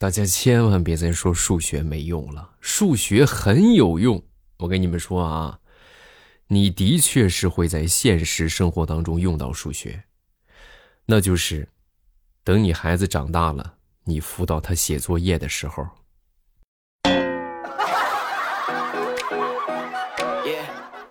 [0.00, 4.22] 大家千万别再说数学没用了，数学很有用。
[4.58, 5.58] 我跟你们说啊，
[6.46, 10.04] 你的确是会在现实生活当中用到数学，
[11.04, 11.68] 那就是
[12.44, 13.74] 等你孩子长大了，
[14.04, 15.84] 你辅导他写作业的时候。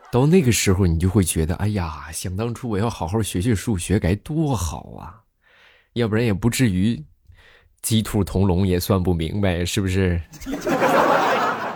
[0.09, 5.23] 到那个时候，你就会觉得，哎呀，想当初我要好好学学数学该多好啊，
[5.91, 7.03] 要不然也不至于
[7.87, 10.21] 鸡兔同笼也算不明白，是不是？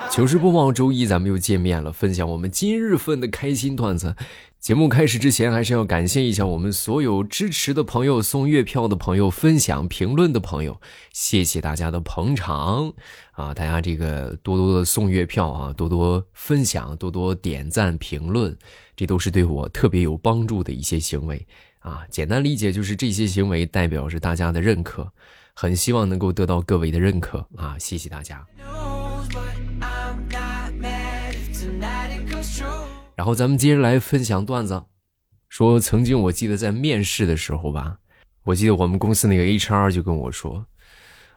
[0.10, 4.14] 糗事播报周一，咱们又见面了，分享我们今日份的开心段子。
[4.60, 10.82] 节目开始之前，还是要感谢一下我们所有支持的朋友、送月票的朋友、分享评论的朋友，
[11.14, 12.94] 谢谢大家的捧场
[13.32, 13.54] 啊！
[13.54, 18.54] 大家这个多多的送月票啊，多多分享，多多点赞评论，
[18.98, 21.48] 这都是对我特别有帮助的一些行为
[21.80, 22.02] 啊！
[22.10, 25.10] 简单理解就是这些行为代表着大家的认可，
[25.54, 27.78] 很希望能够得到各位的认可啊！
[27.78, 28.46] 谢谢大家。
[33.16, 34.84] 然后咱们接着来分享段子，
[35.50, 37.98] 说曾经我记得在面试的时候吧，
[38.44, 40.66] 我记得我们公司那个 HR 就跟我说：“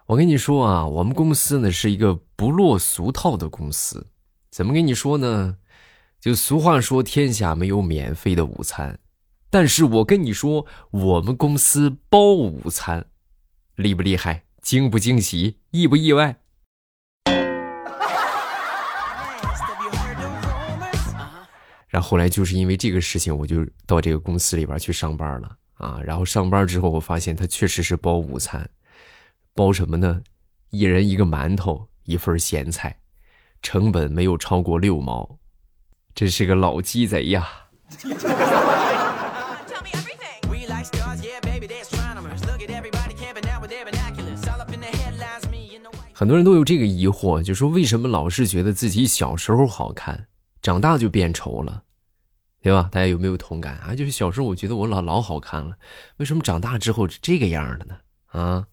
[0.06, 4.06] 我跟你说啊，我们公司呢是一个不落俗套的公司，
[4.50, 5.56] 怎么跟你说呢？
[6.20, 8.98] 就俗话说天下没有免费的午餐，
[9.50, 13.04] 但是我跟你说，我们公司包午餐，
[13.76, 14.44] 厉不厉害？
[14.62, 15.58] 惊不惊喜？
[15.70, 16.36] 意不意外？”
[21.88, 26.00] 然后后来就是因为这个事情，我就到这个公司里边去上班了啊。
[26.04, 28.68] 然后上班之后，我发现他确实是包午餐，
[29.54, 30.20] 包什么呢？
[30.70, 32.98] 一人一个馒头，一份咸菜，
[33.62, 35.38] 成本没有超过六毛，
[36.14, 37.48] 真是个老鸡贼呀！
[46.16, 50.28] 很多人都有这个疑惑，就说为什么老是觉得自己小时候好看？
[50.62, 51.82] 长大就变丑了，
[52.62, 52.88] 对吧？
[52.92, 53.96] 大家有没有同感啊？
[53.96, 55.76] 就是小时候我觉得我老老好看了，
[56.18, 57.96] 为什么长大之后是这个样的呢？
[58.26, 58.66] 啊，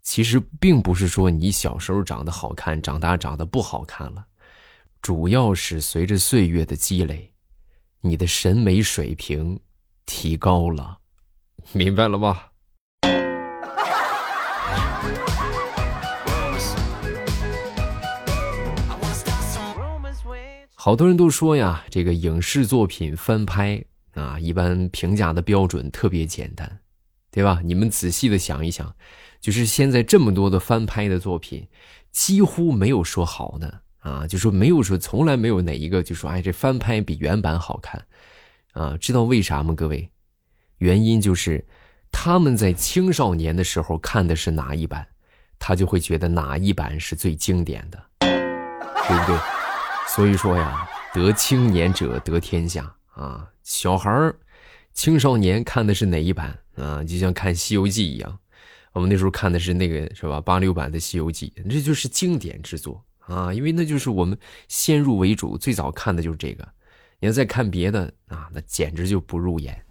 [0.00, 4.24] 其实并不是说你小时候长得好看，长大长得不好看了，
[5.02, 7.30] 主要是随着岁月的积累，
[8.00, 9.60] 你的审美水平
[10.06, 10.98] 提高了，
[11.72, 12.40] 明白了吗？
[20.80, 23.84] 好多人都说呀，这个影视作品翻拍
[24.14, 26.78] 啊，一般评价的标准特别简单，
[27.32, 27.60] 对吧？
[27.64, 28.94] 你们仔细的想一想，
[29.40, 31.66] 就是现在这么多的翻拍的作品，
[32.12, 38.06] 几乎没有说好的啊，就说没有说，从来没有哪一个就说哎，这翻拍比原版好看
[38.72, 38.96] 啊？
[38.98, 39.74] 知道为啥吗？
[39.74, 40.08] 各位，
[40.78, 41.66] 原因就是
[42.12, 45.04] 他们在青少年的时候看的是哪一版，
[45.58, 49.57] 他就会觉得哪一版是最经典的，对不对？
[50.08, 53.46] 所以说呀，得青年者得天下啊！
[53.62, 54.34] 小孩儿、
[54.92, 57.04] 青少年看的是哪一版啊？
[57.04, 58.38] 就像看《西游记》一样，
[58.92, 60.40] 我们那时候看的是那个是吧？
[60.40, 63.52] 八六版的《西游记》，这就是经典之作啊！
[63.52, 64.36] 因为那就是我们
[64.66, 66.66] 先入为主，最早看的就是这个。
[67.20, 69.84] 你要再看别的啊，那简直就不入眼。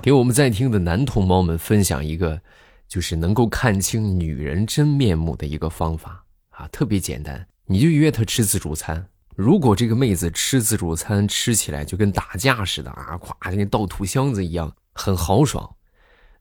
[0.00, 2.40] 给我们在听的男同胞们分享一个，
[2.86, 9.08] 就是能够看清女人真面目的一个方法啊，特别简单，你就约她吃自助餐。
[9.34, 15.68] 如果这个妹子吃自助餐吃起来就跟打架似的啊，咵，跟倒土箱子一样，很豪爽，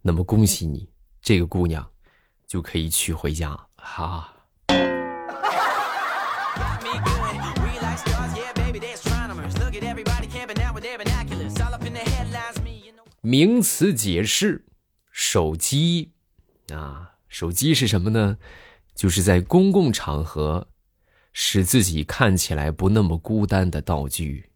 [0.02, 0.90] 那么恭喜你，
[1.22, 1.86] 这个姑娘
[2.48, 4.34] 就可以娶回家哈。
[13.28, 14.64] 名词解释：
[15.12, 16.14] 手机
[16.74, 18.38] 啊，手机是什么呢？
[18.96, 20.70] 就是在公共场合
[21.34, 24.50] 使自己看起来不那么孤单的道具。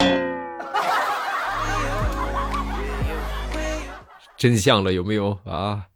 [4.36, 5.86] 真相了有没有啊？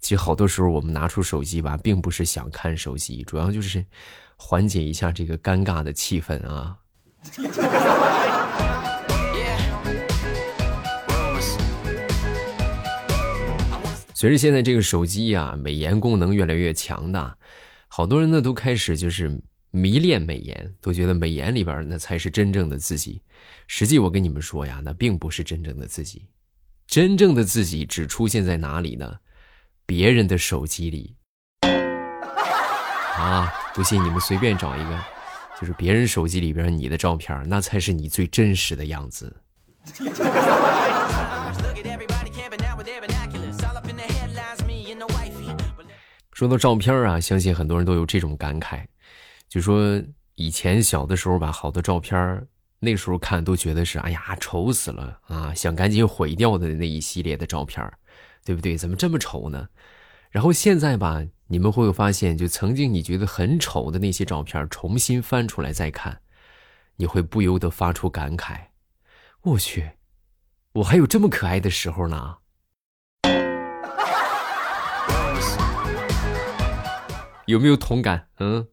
[0.00, 3.86] 其实好多时候我们拿出手机吧，并不是想看手机，主要就是
[4.34, 6.76] 缓解一下这个尴尬的气氛啊。
[14.20, 17.34] 随着现在这个手机呀，美颜功能越来越强大，
[17.88, 19.40] 好多人呢都开始就是
[19.70, 23.22] 迷恋美颜，都觉得美颜里边那才是真正的自己。
[23.66, 26.28] 实际我跟你们说呀，那并不是真正的自己，
[26.86, 29.10] 真正的自己只出现在哪里呢？
[29.86, 31.16] 别人的手机里。
[33.16, 35.00] 啊，不信你们随便找一个，
[35.58, 39.34] 就是别人手机里边你的照片，那才是你最真实的样子。
[46.40, 48.82] 说到照片啊，相信很多人都有这种感慨，
[49.46, 50.02] 就说
[50.36, 52.46] 以前小的时候吧，好多照片
[52.78, 57.86] 那时候看都觉得是哎呀丑死了啊，想赶紧毁掉的那一系列的照片
[58.42, 58.74] 对不对？
[58.74, 59.68] 怎么这么丑呢？
[60.30, 66.22] 然后现在吧，你们会发现，就曾经你觉得很丑的那些照片，重新翻出来再看，
[66.96, 68.58] 你会不由得发出感慨：
[69.42, 69.90] 我去，
[70.72, 72.38] 我还有这么可爱的时候呢！
[77.50, 78.28] 有没有同感？
[78.38, 78.64] 嗯。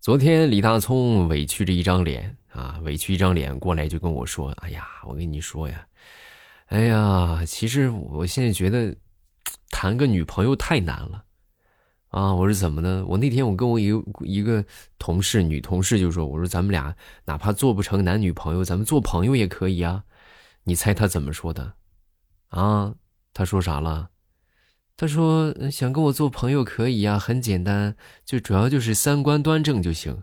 [0.00, 5.84] 昨天李大聪委屈着一张脸啊，委屈一张脸过来就跟我说：“哎呀，我跟你说呀，
[6.66, 8.94] 哎呀，其实我现在觉得
[9.70, 11.24] 谈个女朋友太难了
[12.10, 13.04] 啊！”我说怎么呢？
[13.08, 14.64] 我那天我跟我一个一个
[15.00, 16.94] 同事，女同事就说：“我说咱们俩
[17.24, 20.04] 哪怕做不成男女朋友，咱们做朋友也可以啊。”
[20.64, 21.74] 你猜他怎么说的？
[22.48, 22.94] 啊，
[23.32, 24.10] 他说啥了？
[24.96, 30.22] 他说想跟我做朋友可以呀，很简单，就主要就是三观端正就行。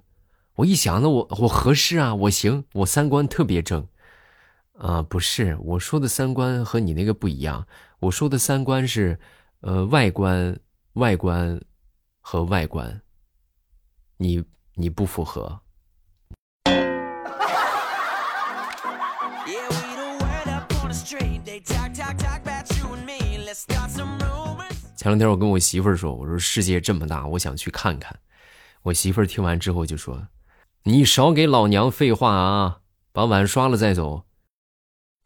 [0.55, 3.87] 我一想，那我我合适啊，我行，我三观特别正。
[4.73, 7.67] 啊，不是，我说的三观和你那个不一样。
[7.99, 9.19] 我说的三观是，
[9.59, 10.59] 呃，外观、
[10.93, 11.61] 外观
[12.19, 13.01] 和外观。
[14.17, 14.43] 你
[14.73, 15.61] 你不符合。
[25.01, 28.19] 前两天我跟我媳妇儿说，我说世界这么大，我想去看看。
[28.83, 30.27] 我媳妇儿听完之后就说
[30.85, 32.81] ：“你少给老娘废话啊，
[33.11, 34.25] 把碗刷了再走。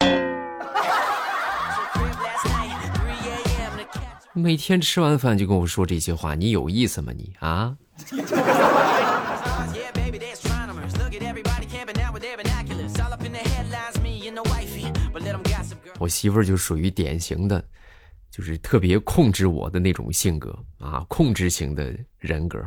[4.32, 7.12] 每天吃完饭就跟我说这些话，你有意思吗？
[7.14, 7.76] 你啊？
[15.98, 17.62] 我媳妇儿就属于典型的。
[18.36, 22.58] 就是特别控制我的那种性格啊，控制型的人格，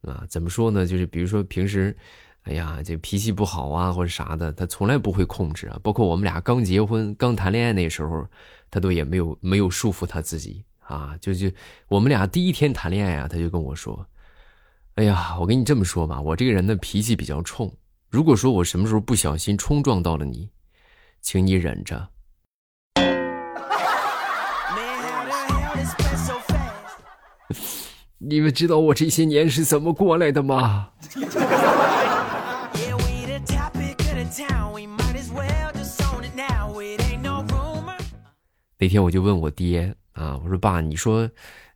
[0.00, 0.84] 啊，怎么说呢？
[0.84, 1.96] 就是比如说平时，
[2.42, 5.78] 哎呀，这脾气不好啊，或者啥的，他从来不会控制啊。
[5.80, 8.26] 包括我们俩刚结婚、刚谈恋爱那时候，
[8.68, 11.16] 他都也没有没有束缚他自己啊。
[11.20, 11.48] 就就
[11.86, 14.04] 我们俩第一天谈恋爱啊，他就跟我说
[14.98, 17.72] ：“哎呀，我跟你这么说吧，我这个人的脾气比较冲，
[18.08, 20.50] 如果说我什么时候不小心冲撞到了你，
[21.20, 22.08] 请你忍着。”
[28.22, 30.90] 你们知道我这些年是怎么过来的吗？
[38.78, 41.30] 那天我就问我爹啊，我说爸，你说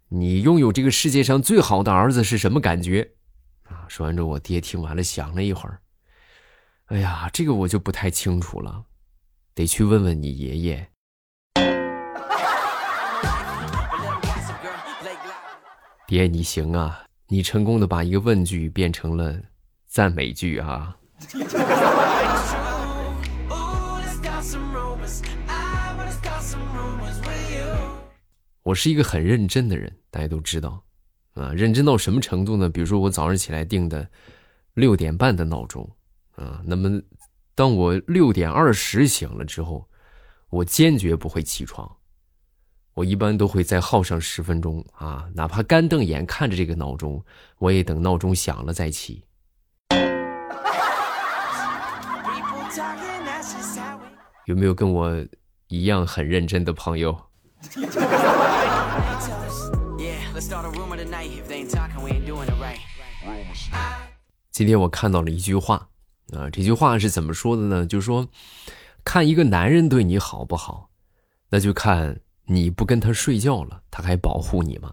[0.08, 3.12] 你拥有这个世界上最好的儿子是什么感觉？
[3.62, 5.80] 啊，说完之后，我爹听完了，想了一会儿，
[6.86, 8.84] 哎呀，这个我就不太清楚了，
[9.54, 10.88] 得去问问你爷爷。
[16.14, 17.04] 爹，你行啊！
[17.26, 19.36] 你成功的把一个问句变成了
[19.88, 20.96] 赞美句啊！
[28.62, 30.84] 我是一个很认真的人，大家都知道
[31.32, 31.52] 啊。
[31.52, 32.68] 认真到什么程度呢？
[32.68, 34.08] 比如说我早上起来定的
[34.74, 35.90] 六点半的闹钟
[36.36, 37.02] 啊，那么
[37.56, 39.88] 当我六点二十醒了之后，
[40.48, 41.90] 我坚决不会起床。
[42.94, 47.24] 我一般都会再耗上十分钟啊，哪怕干瞪眼看着这个闹钟，
[47.58, 49.24] 我也等闹钟响了再起。
[54.46, 55.26] 有没有跟我
[55.66, 57.18] 一样很认真的朋友？
[64.52, 65.88] 今天我看到了一句话
[66.32, 67.84] 啊，这句话是怎么说的呢？
[67.84, 68.28] 就是说，
[69.02, 70.90] 看一个男人对你好不好，
[71.48, 72.20] 那就看。
[72.46, 74.92] 你不跟他睡觉了，他还保护你吗？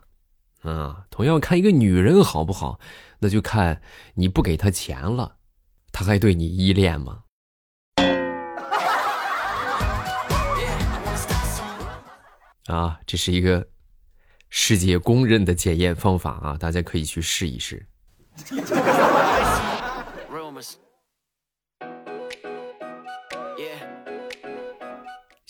[0.61, 2.79] 啊，同样看一个女人好不好，
[3.19, 3.81] 那就看
[4.13, 5.37] 你不给他钱了，
[5.91, 7.23] 他还对你依恋吗？
[12.67, 13.67] 啊，这是一个
[14.49, 17.87] 世界公认的检验方法啊，大家可以去试一试。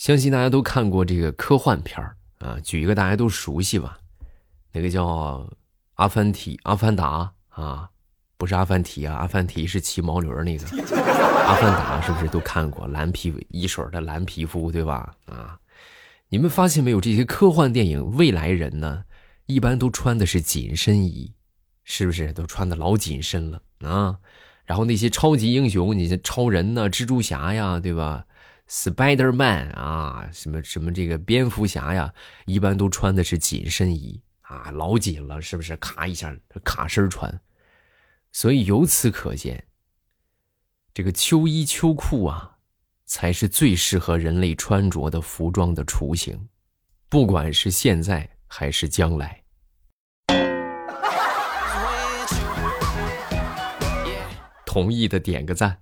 [0.02, 3.96] 相信大家都看过这个科幻片儿啊，举一个大家都熟悉吧，
[4.72, 5.06] 那个叫
[5.94, 7.32] 《阿凡提》《阿凡达》
[7.62, 7.88] 啊，
[8.36, 10.66] 不是阿凡提啊，阿凡提是骑毛驴那个，
[11.46, 12.84] 阿凡达是不是都看过？
[12.88, 15.14] 蓝皮一水的蓝皮肤，对吧？
[15.26, 15.56] 啊，
[16.30, 17.00] 你们发现没有？
[17.00, 19.04] 这些科幻电影未来人呢，
[19.46, 21.32] 一般都穿的是紧身衣，
[21.84, 24.18] 是不是都穿的老紧身了啊？
[24.64, 28.24] 然后那些超级英雄，你像超人呐、蜘蛛侠呀，对吧
[28.68, 32.12] ？Spider Man 啊，什么什么这个蝙蝠侠呀，
[32.46, 35.76] 一般都穿的是紧身衣啊，老紧了，是不是？
[35.76, 37.40] 咔一下卡身穿。
[38.32, 39.66] 所以由此可见，
[40.94, 42.56] 这个秋衣秋裤啊，
[43.04, 46.48] 才是最适合人类穿着的服装的雏形，
[47.10, 49.42] 不管是现在还是将来。
[54.64, 55.78] 同意的点个赞。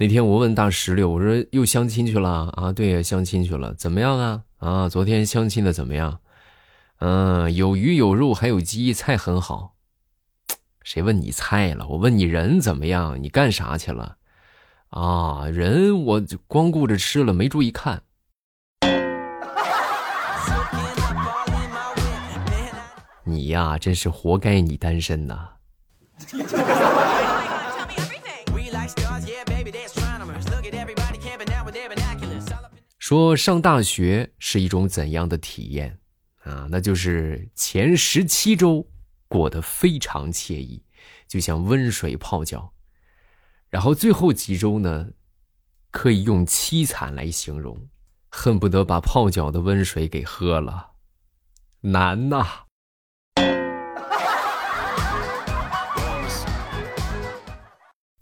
[0.00, 2.70] 那天我问大石榴，我说又相亲去了啊？
[2.70, 4.42] 对呀，相亲去了，怎么样啊？
[4.58, 6.20] 啊，昨天相亲的怎么样？
[7.00, 9.74] 嗯，有鱼有肉还有鸡，菜很好。
[10.84, 11.84] 谁问你菜了？
[11.88, 13.20] 我问你人怎么样？
[13.20, 14.18] 你干啥去了？
[14.90, 18.02] 啊，人我光顾着吃了，没注意看。
[23.24, 25.48] 你呀，真是活该你单身呐！
[33.08, 35.98] 说上大学是一种怎样的体验
[36.42, 36.68] 啊？
[36.70, 38.86] 那就是前十七周
[39.28, 40.84] 过得非常惬意，
[41.26, 42.74] 就像温水泡脚，
[43.70, 45.08] 然后最后几周呢，
[45.90, 47.88] 可以用凄惨来形容，
[48.28, 50.90] 恨不得把泡脚的温水给喝了，
[51.80, 52.46] 难呐！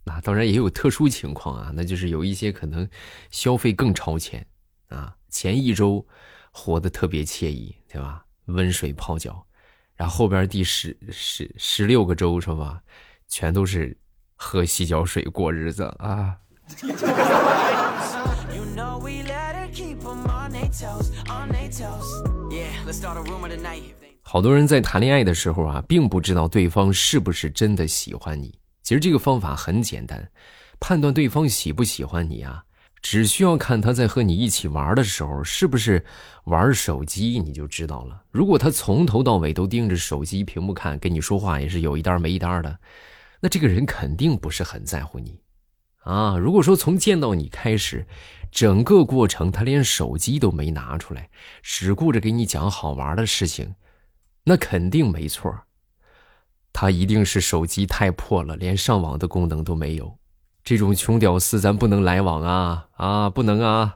[0.05, 2.89] 那当然也有特殊情况啊，那就是有一些可能
[3.33, 4.47] 消费更超前。
[4.89, 6.07] 啊，前一周
[6.51, 8.25] 活得特别惬意，对吧？
[8.47, 9.45] 温水泡脚，
[9.97, 12.81] 然后后边第十十十六个周是吧？
[13.29, 13.97] 全都是
[14.37, 16.37] 喝洗脚水过日子啊。
[24.23, 28.59] 好多人在谈恋爱的时候啊，并不知道对方是不是真的喜欢你。
[28.83, 30.31] 其实这个方法很简单，
[30.79, 32.65] 判断对方喜不喜欢你啊。
[33.03, 36.05] 只需要看他在和你一起玩的时候是不是
[36.45, 38.23] 玩手机，你就知道了。
[38.33, 42.79] 如果他从头到尾都盯着手机屏幕看，跟你说话也是有一搭没一搭的，
[43.41, 45.39] 那这个人肯定不是很在乎你
[46.03, 46.37] 啊。
[46.37, 48.07] 如果说从见到你开始，
[48.51, 51.31] 整个过程他连手机都没拿出来，
[51.63, 53.75] 只顾着给你讲好玩的事情，
[54.45, 55.55] 那肯定没错。
[56.73, 60.19] 他一定是手机太破了，连上网的功能都没有。
[60.67, 63.95] 这种穷屌丝，咱不能来往啊啊，不能啊！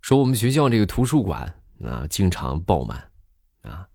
[0.00, 1.42] 说我们学校这个图书馆
[1.84, 2.98] 啊，经常爆满
[3.64, 3.86] 啊。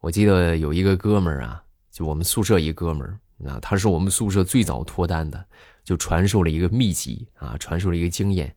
[0.00, 1.62] 我记得有一个哥们儿啊，
[1.92, 5.46] 就我们宿舍一哥们儿啊，他是我们宿舍最早脱单的，
[5.84, 8.52] 就传授了一个秘籍啊，传授了一个经验。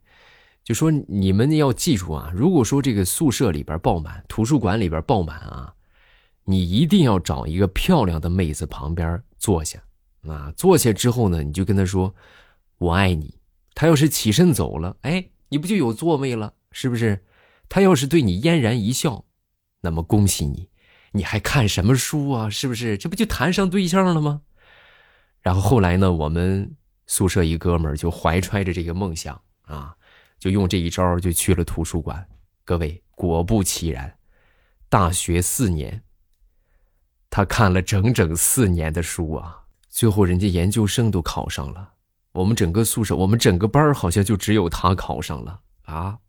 [0.67, 5.73] 就说你们要记住啊，如果说这个宿舍里边爆满，图书馆里边爆满啊，
[6.43, 9.81] 你一定要找一个漂亮的妹子旁边坐下，
[10.27, 12.13] 啊，坐下之后呢，你就跟她说
[12.79, 13.33] “我爱你”。
[13.75, 17.23] 她要是起身走了，哎，你不就有座位了，是不是？
[17.69, 19.23] 她要是对你嫣然一笑，
[19.79, 20.67] 那么恭喜你，
[21.13, 22.49] 你还看什么书啊？
[22.49, 22.97] 是不是？
[22.97, 24.41] 这不就谈上对象了吗？
[25.41, 29.93] 然后后来呢，我们宿舍一哥们就怀揣着这个梦想啊。
[30.39, 32.27] 就用这一招，就去了图书馆。
[32.63, 34.17] 各位，果不其然，
[34.89, 36.03] 大学四年，
[37.29, 39.63] 他看了整整四年的书啊！
[39.89, 41.93] 最后人家研究生都考上了，
[42.33, 46.19] 我们整个宿舍，我们整个班好像就只有他考上了啊！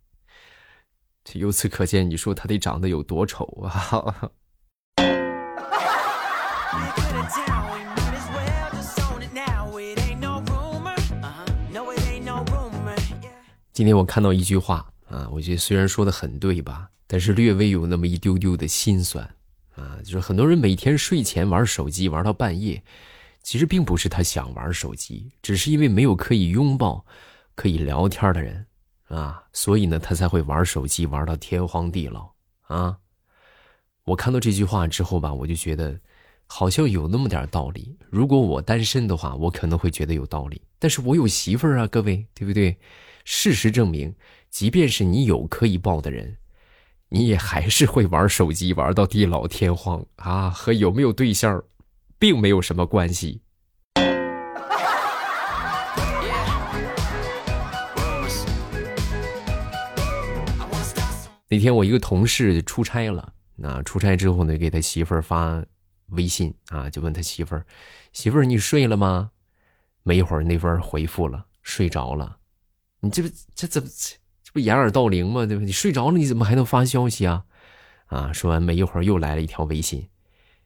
[1.24, 4.30] 这由此可见，你说他得长得有多丑啊！
[13.78, 19.24] 今天我看到一句话啊，我觉得虽然说的很对吧，但是略微有那么一丢丢的心酸
[19.76, 20.00] 啊。
[20.02, 22.82] 就是很多人每天睡前玩手机玩到半夜，
[23.40, 27.06] 其实并不是他想玩手机，只是因为没有可以拥抱、
[27.54, 28.66] 可以聊天的人
[29.06, 32.28] 啊，所以呢，他才会玩手机玩到天荒地老
[32.62, 32.98] 啊。
[34.02, 35.96] 我看到这句话之后吧，我就觉得
[36.48, 37.96] 好像有那么点道理。
[38.10, 42.76] 如果我单身的话，我可能会觉得有道理，但是我有媳妇儿啊，各位对不对？
[43.30, 44.14] 事实证明，
[44.48, 46.38] 即便是你有可以抱的人，
[47.10, 50.48] 你也还是会玩手机玩到地老天荒啊！
[50.48, 51.62] 和有没有对象，
[52.18, 53.42] 并没有什么关系。
[61.50, 65.62] 那天我一个同事出差了，那出差之后呢，给他媳妇儿发
[66.12, 67.66] 微信啊，就问他媳妇儿
[68.14, 69.30] ：“媳妇儿，你睡了吗？”
[70.02, 72.36] 没一会儿，那边回复了：“睡着了。”
[73.00, 73.88] 你这不这怎么
[74.42, 75.46] 这不掩耳盗铃吗？
[75.46, 75.62] 对吧？
[75.62, 77.44] 你睡着了，你怎么还能发消息啊？
[78.06, 78.32] 啊！
[78.32, 80.08] 说完没一会儿，又来了一条微信：“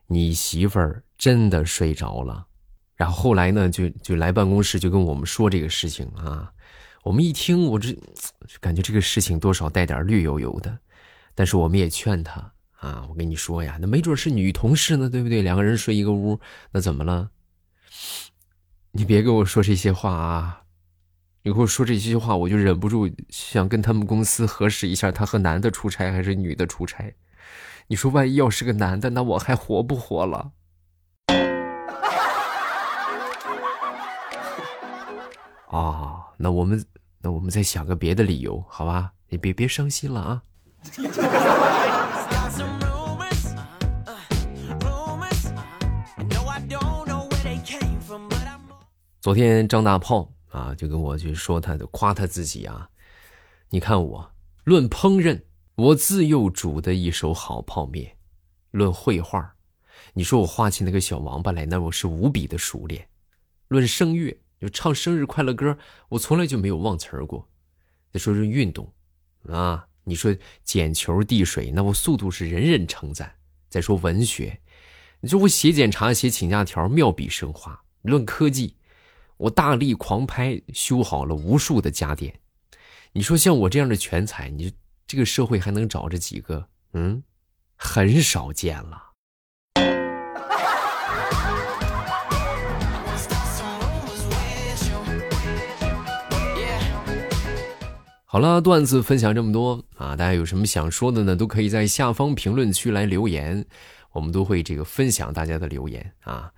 [0.07, 2.47] 你媳妇儿真的睡着了。”
[2.95, 6.53] 然后后来呢，就就来办公室就跟我们说这个事情啊。
[7.03, 7.97] 我们一听，我这
[8.61, 10.79] 感觉这个事情多少带点绿油油的，
[11.35, 15.43] 但是我们也劝他啊，我跟你说呀，那没准是女同事呢，对不对？
[15.43, 16.39] 两个人睡一个屋，
[16.71, 17.29] 那怎么了？
[18.93, 20.62] 你别跟我说这些话啊！
[21.45, 27.17] 你跟我说这些话，我就忍不住想跟他们公司核实一下，他和男的出差还是女的出差？
[27.89, 30.53] 你说万一要是个男的，那我还活不活了？
[35.67, 36.85] 啊，那我们
[37.21, 39.11] 那我们再想个别的理由，好吧？
[39.29, 40.43] 你别别伤心了啊！
[49.21, 52.89] 昨天张大炮啊，就跟我去说他的夸他自己啊，
[53.71, 54.33] 你看我
[54.65, 55.43] 论烹饪，
[55.75, 58.07] 我自幼煮的一手好泡面；
[58.71, 59.55] 论绘画，
[60.15, 63.03] 你说我画起那个小王八来，那我是无比的熟练；
[63.69, 64.39] 论声乐。
[64.61, 65.77] 就唱生日快乐歌，
[66.09, 67.49] 我从来就没有忘词过。
[68.13, 68.89] 再说是运动，
[69.49, 70.33] 啊，你说
[70.63, 73.35] 捡球递水，那我速度是人人称赞。
[73.69, 74.61] 再说文学，
[75.21, 77.83] 你说我写检查、写请假条，妙笔生花。
[78.03, 78.77] 论科技，
[79.43, 82.33] 我大力狂拍，修好了无数的家电。
[83.11, 84.73] 你说像我这样的全才，你
[85.05, 86.69] 这个社会还能找着几个？
[86.93, 87.25] 嗯，
[87.75, 89.03] 很少见了。
[98.25, 101.35] 好了，段子分享这么多啊，大家有什么想说的呢？
[101.35, 103.67] 都可以在下方评论区来留言，
[104.13, 106.53] 我们都会这个分享大家的留言啊。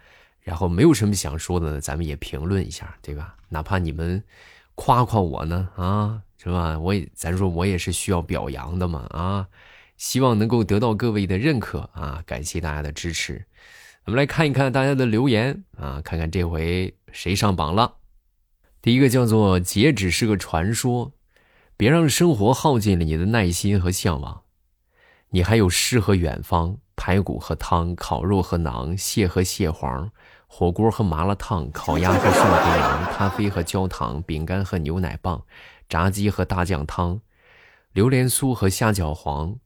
[0.45, 3.35] 然后没有什么想说的呢，咱们也评论一下，对吧？
[3.49, 4.23] 哪怕你们
[4.77, 6.79] 夸夸我呢，啊，是吧？
[6.79, 9.49] 我也咱说我也是需要表扬的嘛，啊，
[9.97, 13.45] 希望能够得到各位的认可啊，感谢大家的支持。
[14.05, 17.95] 我们来看一看大家的留言啊，看看这回谁上榜了。
[18.81, 21.13] 第一个叫做“截止是个传说”。
[21.77, 24.43] 别让生活耗尽了你的耐心和向往，
[25.31, 30.13] 你还有诗和远方，排骨和汤，烤肉和馕，蟹和蟹黄，
[30.47, 35.45] 火锅和麻辣烫，烤鸭和涮肥羊，咖啡和焦糖，饼干和牛奶棒，
[35.89, 37.21] 炸鸡和大酱汤，
[37.93, 39.57] 榴莲酥和虾饺黄，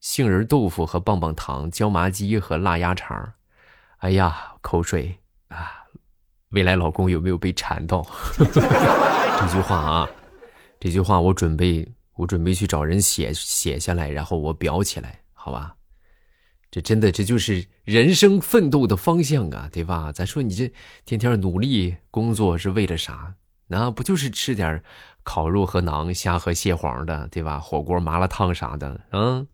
[0.00, 3.32] 杏仁豆腐和棒棒糖，椒麻鸡和辣鸭肠。
[3.98, 5.84] 哎呀，口水啊！
[6.50, 8.06] 未来老公有没有被馋到？
[8.36, 10.08] 这句话啊。
[10.78, 15.75] 这句话我准备，我准备去找人写写下来，然后我裱起来，好吧？
[16.76, 20.12] 这真的，这就是人生奋斗的方向啊，对吧？
[20.12, 20.70] 咱说你这
[21.06, 23.32] 天天努力工作是为了啥？
[23.68, 24.82] 那不就是吃点
[25.22, 27.58] 烤肉和馕、虾和蟹黄的，对吧？
[27.58, 29.46] 火锅、麻辣烫啥的，嗯。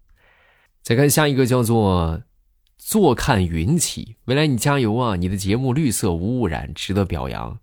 [0.83, 2.23] 再看下一个，叫做
[2.77, 5.15] “坐看云起”，未来你加油啊！
[5.15, 7.57] 你的节目绿色无污染，值得表扬。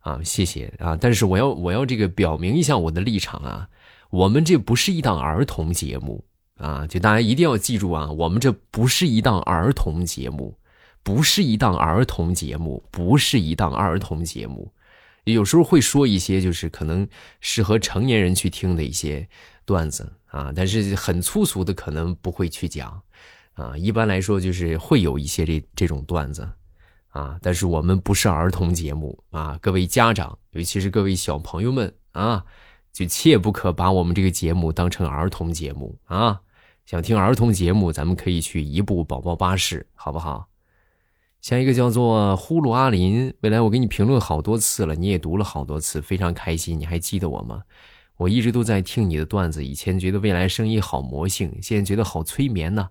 [0.00, 0.96] 啊，谢谢啊！
[0.98, 3.68] 但是我要我要这个表明一下我的立场啊，
[4.08, 6.24] 我们这不是一档儿童节目
[6.56, 10.56] 啊，就大家一定要记住啊，我们这不是一档儿童节目，
[11.02, 14.72] 不是一档儿童节目，不是一档儿童节目，
[15.24, 17.08] 有时候会说一些就是可能
[17.40, 19.28] 适合成年人去听的一些
[19.64, 23.02] 段子啊，但是很粗俗的可能不会去讲
[23.54, 26.48] 啊，一般来说就是会有一些这这种段子。
[27.14, 27.38] 啊！
[27.40, 32.44] 但是我们不是儿童节目啊，各位家长，尤其是各位小朋友们啊，
[32.94, 36.40] 就切不可把我们这个节目当成儿童节目啊！
[36.86, 40.46] 想听儿童节目，咱们可以去一部宝宝巴士，好不好？
[41.40, 46.78] 下一个叫做呼噜阿林，未来我给你评论好多次了，你也读了好多次，非常开心。
[46.78, 47.64] 你还记得我吗？
[48.16, 52.88] 我一直都在听你的段子，以前觉得未来声音好魔性，现在觉得好催眠呢。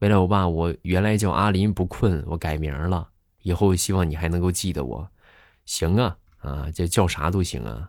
[0.00, 3.08] 未来我爸，我原来叫阿林不困，我改名了。
[3.42, 5.08] 以后希望你还能够记得我，
[5.64, 7.88] 行啊啊，这叫啥都行啊，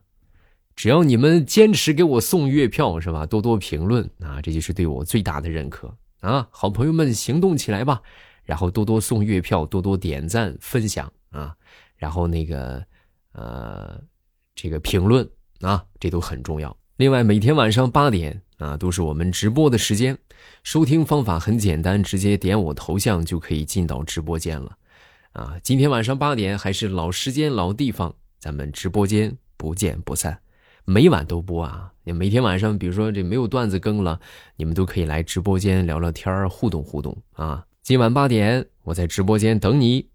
[0.76, 3.26] 只要你们坚持给我送月票是吧？
[3.26, 6.48] 多多评论啊，这就是对我最大的认可啊！
[6.52, 8.02] 好朋友们行动起来吧，
[8.44, 11.56] 然后多多送月票，多多点赞分享啊，
[11.96, 12.84] 然后那个
[13.32, 14.02] 呃，
[14.54, 15.28] 这个评论
[15.62, 16.76] 啊，这都很重要。
[16.98, 20.18] 另外，每天晚上八点啊，都是我们直播的时间，
[20.64, 24.78] 收听方法很简单，直接点我头像就可以进到直播间了。
[25.32, 30.40] 啊，今天晚上八点还是老时间老地方，咱们直播间不见不散，
[30.88, 31.92] 每晚都播啊！
[32.04, 34.20] 你每天晚上，比如说这没有段子更了，
[34.56, 37.66] 你们都可以来直播间聊聊天互动互动啊！
[37.82, 40.08] 今晚八点，我在直播间等你。